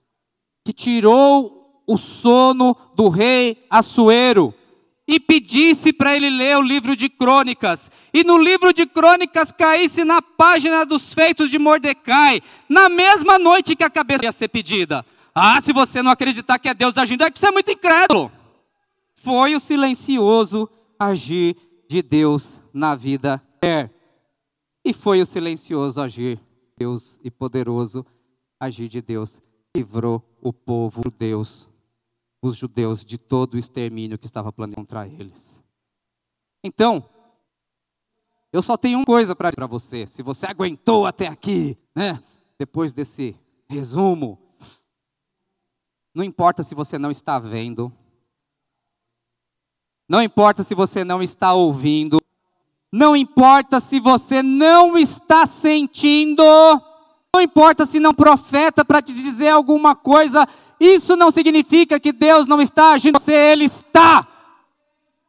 [0.65, 4.53] que tirou o sono do rei Assuero
[5.07, 7.89] e pedisse para ele ler o livro de crônicas.
[8.13, 13.77] E no livro de crônicas caísse na página dos feitos de Mordecai, na mesma noite
[13.77, 15.07] que a cabeça ia ser pedida.
[15.33, 18.33] Ah, se você não acreditar que é Deus agindo, é que você é muito incrédulo.
[19.15, 21.57] Foi o silencioso agir
[21.89, 23.41] de Deus na vida.
[23.63, 23.89] É.
[24.85, 26.41] E foi o silencioso agir
[26.79, 28.05] Deus e poderoso
[28.61, 29.41] agir de Deus
[29.75, 31.69] livrou o povo Deus
[32.43, 35.63] os judeus de todo o extermínio que estava planejado contra eles.
[36.63, 37.09] Então,
[38.53, 40.07] eu só tenho uma coisa para você.
[40.07, 42.23] Se você aguentou até aqui, né?
[42.59, 44.39] Depois desse resumo,
[46.15, 47.93] não importa se você não está vendo,
[50.09, 52.19] não importa se você não está ouvindo,
[52.97, 56.43] não importa se você não está sentindo,
[57.35, 60.49] não importa se não profeta para te dizer alguma coisa,
[60.81, 64.27] isso não significa que Deus não está agindo, você, Ele está.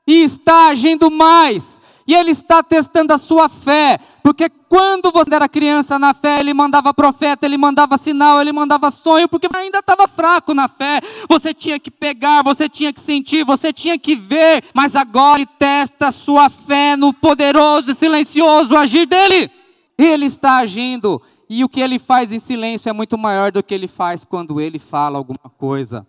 [0.08, 1.82] E está agindo mais.
[2.08, 4.00] E Ele está testando a sua fé.
[4.24, 8.90] Porque quando você era criança na fé, Ele mandava profeta, Ele mandava sinal, Ele mandava
[8.90, 11.02] sonho, porque você ainda estava fraco na fé.
[11.28, 14.64] Você tinha que pegar, você tinha que sentir, você tinha que ver.
[14.74, 19.52] Mas agora Ele testa a sua fé no poderoso e silencioso agir dEle.
[19.98, 21.22] Ele está agindo.
[21.50, 24.60] E o que ele faz em silêncio é muito maior do que ele faz quando
[24.60, 26.06] ele fala alguma coisa.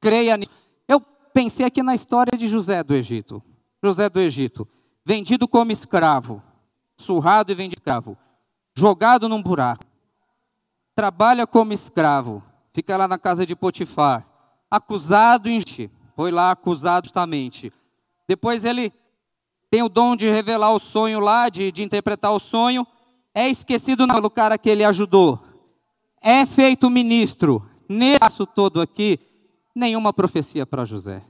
[0.00, 0.50] Creia nisso.
[0.88, 1.00] Eu
[1.32, 3.42] pensei aqui na história de José do Egito.
[3.82, 4.66] José do Egito,
[5.08, 6.42] vendido como escravo,
[6.98, 8.14] surrado e vendido escravo,
[8.74, 9.82] jogado num buraco.
[10.94, 12.42] Trabalha como escravo,
[12.74, 14.26] fica lá na casa de Potifar,
[14.70, 15.60] acusado em
[16.14, 17.72] foi lá acusado justamente.
[18.28, 18.92] Depois ele
[19.70, 22.86] tem o dom de revelar o sonho lá, de, de interpretar o sonho
[23.34, 25.42] é esquecido pelo cara que ele ajudou,
[26.20, 27.66] é feito ministro.
[27.88, 29.18] Nesse passo todo aqui,
[29.74, 31.22] nenhuma profecia para José,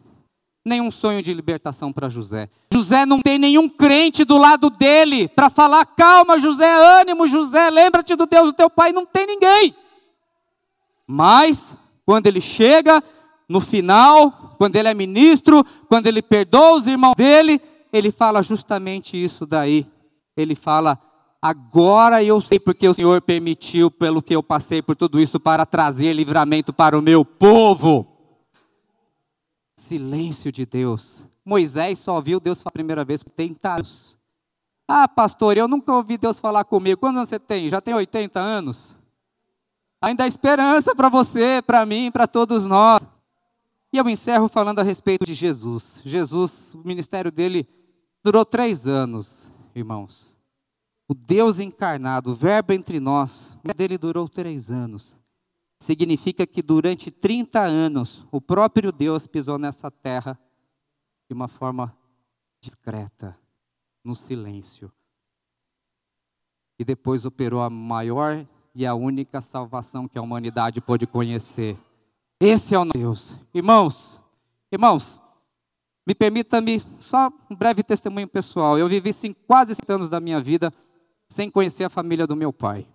[0.69, 2.49] nenhum sonho de libertação para José.
[2.73, 8.15] José não tem nenhum crente do lado dele para falar: calma, José, ânimo, José, lembra-te
[8.15, 8.93] do Deus do teu pai.
[8.93, 9.75] Não tem ninguém.
[11.07, 13.03] Mas, quando ele chega
[13.49, 17.61] no final, quando ele é ministro, quando ele perdoa os irmãos dele,
[17.93, 19.87] ele fala justamente isso daí.
[20.37, 21.01] Ele fala:
[21.41, 25.65] Agora eu sei porque o Senhor permitiu, pelo que eu passei por tudo isso, para
[25.65, 28.18] trazer livramento para o meu povo.
[29.89, 31.25] Silêncio de Deus.
[31.45, 34.19] Moisés só ouviu Deus falar a primeira vez com 30 anos.
[34.87, 37.01] Ah, pastor, eu nunca ouvi Deus falar comigo.
[37.01, 37.69] Quantos anos você tem?
[37.69, 38.97] Já tem 80 anos?
[40.01, 43.03] Ainda há esperança para você, para mim, para todos nós.
[43.93, 46.01] E eu encerro falando a respeito de Jesus.
[46.05, 47.67] Jesus, o ministério dele
[48.23, 50.39] durou três anos, irmãos
[51.09, 55.18] o Deus encarnado, o Verbo entre nós, o dele durou três anos.
[55.81, 60.39] Significa que durante 30 anos, o próprio Deus pisou nessa terra
[61.29, 61.97] de uma forma
[62.61, 63.39] discreta,
[64.03, 64.91] no silêncio.
[66.79, 71.77] E depois operou a maior e a única salvação que a humanidade pôde conhecer.
[72.41, 73.37] Esse é o Deus.
[73.53, 74.21] Irmãos,
[74.71, 75.21] irmãos,
[76.07, 78.79] me permita-me só um breve testemunho pessoal.
[78.79, 79.11] Eu vivi
[79.47, 80.73] quase 50 anos da minha vida
[81.29, 82.87] sem conhecer a família do meu pai.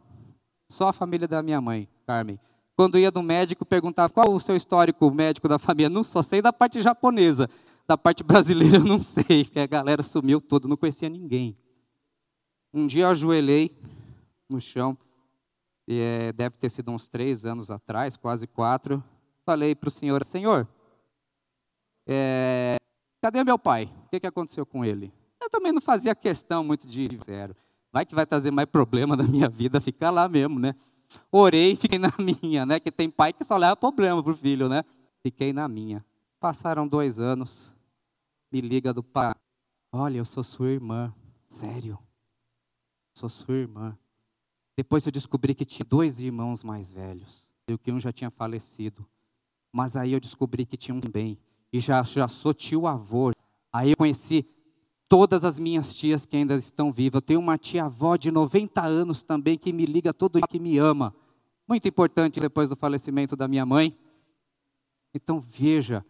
[0.71, 2.39] Só a família da minha mãe, Carmen.
[2.75, 5.89] Quando ia no médico, perguntava qual o seu histórico médico da família.
[5.89, 7.49] Não só sei da parte japonesa.
[7.87, 11.57] Da parte brasileira eu não sei, porque a galera sumiu toda, não conhecia ninguém.
[12.73, 13.77] Um dia eu ajoelhei
[14.49, 14.97] no chão,
[15.87, 19.03] e é, deve ter sido uns três anos atrás, quase quatro.
[19.45, 20.67] Falei para o senhor, senhor,
[22.07, 22.77] é,
[23.21, 23.91] cadê meu pai?
[24.05, 25.11] O que, que aconteceu com ele?
[25.41, 27.55] Eu também não fazia questão muito de zero.
[27.91, 30.73] Vai que vai trazer mais problema na minha vida, ficar lá mesmo, né?
[31.31, 32.79] Orei fiquei na minha, né?
[32.79, 34.83] Que tem pai que só leva problema pro filho, né?
[35.21, 36.05] Fiquei na minha.
[36.39, 37.73] Passaram dois anos,
[38.51, 39.33] me liga do pai.
[39.91, 41.13] Olha, eu sou sua irmã.
[41.47, 41.97] Sério?
[43.13, 43.97] Sou sua irmã.
[44.75, 47.47] Depois eu descobri que tinha dois irmãos mais velhos.
[47.67, 49.07] E que um já tinha falecido.
[49.71, 51.37] Mas aí eu descobri que tinha um bem.
[51.71, 53.31] E já, já sou tio avô.
[53.71, 54.45] Aí eu conheci
[55.13, 57.17] todas as minhas tias que ainda estão vivas.
[57.17, 60.79] Eu tenho uma tia-avó de 90 anos também que me liga todo dia, que me
[60.79, 61.13] ama.
[61.67, 63.95] Muito importante depois do falecimento da minha mãe.
[65.13, 66.03] Então veja.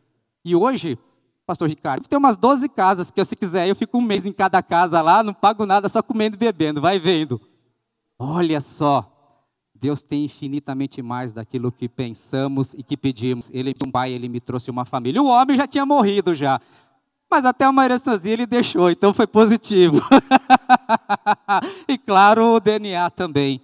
[0.45, 0.97] E hoje,
[1.45, 4.31] pastor Ricardo, tem umas 12 casas que eu, se quiser, eu fico um mês em
[4.31, 7.41] cada casa lá, não pago nada, só comendo e bebendo, vai vendo.
[8.17, 9.09] Olha só.
[9.75, 13.49] Deus tem infinitamente mais daquilo que pensamos e que pedimos.
[13.51, 15.21] Ele um pai, ele me trouxe uma família.
[15.21, 16.61] O homem já tinha morrido já.
[17.33, 19.97] Mas até uma herançazinha ele deixou, então foi positivo.
[21.89, 23.59] e claro, o DNA também.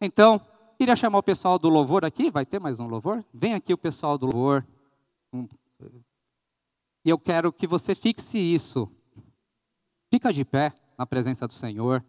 [0.00, 0.40] Então,
[0.76, 2.32] queria chamar o pessoal do louvor aqui.
[2.32, 3.24] Vai ter mais um louvor?
[3.32, 4.66] Vem aqui o pessoal do louvor.
[7.04, 8.90] E eu quero que você fixe isso.
[10.10, 12.04] Fica de pé na presença do Senhor.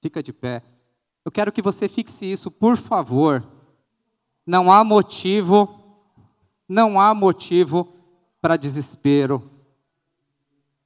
[0.00, 0.62] Fica de pé.
[1.22, 3.46] Eu quero que você fixe isso, por favor.
[4.46, 6.08] Não há motivo,
[6.66, 7.99] não há motivo
[8.40, 9.50] para desespero.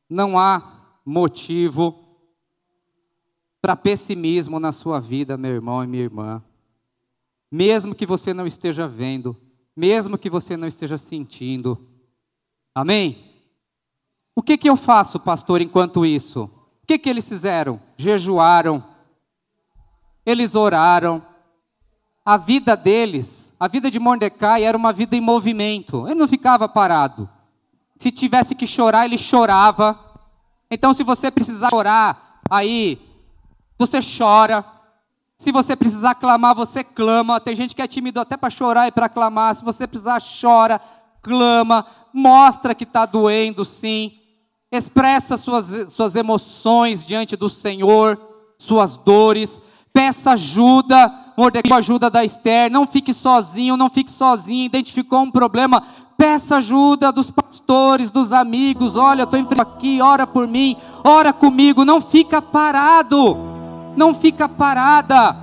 [0.08, 2.04] Não há motivo
[3.60, 6.42] para pessimismo na sua vida, meu irmão e minha irmã.
[7.50, 9.36] Mesmo que você não esteja vendo,
[9.76, 11.88] mesmo que você não esteja sentindo.
[12.74, 13.32] Amém?
[14.34, 16.44] O que, que eu faço, pastor, enquanto isso?
[16.82, 17.80] O que, que eles fizeram?
[17.96, 18.84] Jejuaram,
[20.26, 21.24] eles oraram.
[22.24, 26.68] A vida deles, a vida de Mordecai era uma vida em movimento, ele não ficava
[26.68, 27.28] parado.
[28.04, 29.98] Se tivesse que chorar, ele chorava.
[30.70, 33.00] Então, se você precisar chorar, aí
[33.78, 34.62] você chora.
[35.38, 37.40] Se você precisar clamar, você clama.
[37.40, 39.54] Tem gente que é tímido até para chorar e para clamar.
[39.54, 40.82] Se você precisar, chora,
[41.22, 44.18] clama, mostra que está doendo, sim.
[44.70, 48.20] Expressa suas, suas emoções diante do Senhor,
[48.58, 49.62] suas dores.
[49.94, 52.70] Peça ajuda, Mordecai ajuda da Esther.
[52.70, 54.64] Não fique sozinho, não fique sozinho.
[54.64, 55.82] Identificou um problema,
[56.16, 58.96] peça ajuda dos pastores, dos amigos.
[58.96, 61.84] Olha, eu estou enfrentando aqui, ora por mim, ora comigo.
[61.84, 63.54] Não fica parado
[63.96, 65.36] não fica parada,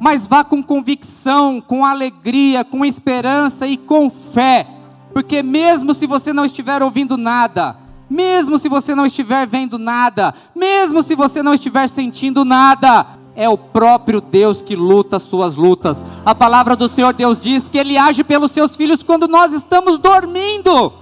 [0.00, 4.66] mas vá com convicção, com alegria, com esperança e com fé,
[5.12, 7.76] porque mesmo se você não estiver ouvindo nada,
[8.08, 13.06] mesmo se você não estiver vendo nada, mesmo se você não estiver sentindo nada,
[13.36, 16.04] é o próprio Deus que luta as suas lutas.
[16.24, 19.98] A palavra do Senhor Deus diz que Ele age pelos seus filhos quando nós estamos
[19.98, 20.92] dormindo.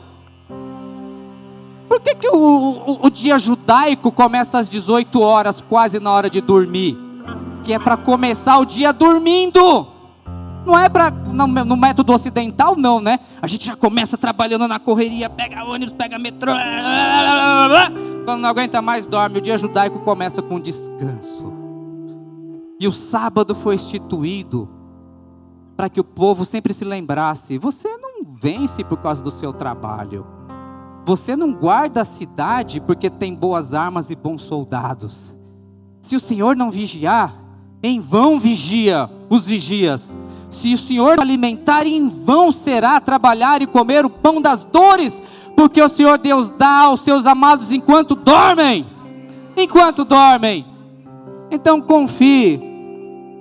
[1.89, 6.30] Por que, que o, o, o dia judaico começa às 18 horas, quase na hora
[6.30, 6.97] de dormir?
[7.62, 9.87] Que é para começar o dia dormindo.
[10.64, 13.18] Não é para no, no, método ocidental, não, né?
[13.43, 16.53] A gente já começa trabalhando na correria, pega ônibus, pega metrô.
[18.24, 19.39] Quando não aguenta mais, dorme.
[19.39, 21.52] O dia judaico começa com descanso.
[22.83, 24.68] E o sábado foi instituído
[25.76, 30.26] para que o povo sempre se lembrasse: você não vence por causa do seu trabalho.
[31.05, 35.33] Você não guarda a cidade porque tem boas armas e bons soldados.
[36.01, 37.37] Se o Senhor não vigiar,
[37.80, 40.12] em vão vigia os vigias.
[40.51, 45.22] Se o Senhor não alimentar, em vão será trabalhar e comer o pão das dores,
[45.57, 48.85] porque o Senhor Deus dá aos seus amados enquanto dormem.
[49.57, 50.66] Enquanto dormem.
[51.49, 52.72] Então confie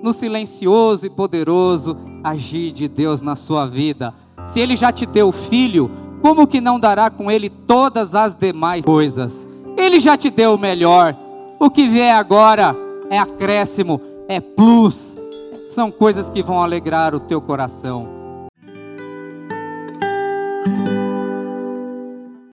[0.02, 4.12] no silencioso e poderoso agir de Deus na sua vida.
[4.48, 5.90] Se Ele já te deu filho,
[6.20, 9.46] como que não dará com ele todas as demais coisas?
[9.76, 11.16] Ele já te deu o melhor.
[11.58, 12.76] O que vier agora
[13.10, 15.16] é acréscimo, é plus.
[15.68, 18.21] São coisas que vão alegrar o teu coração.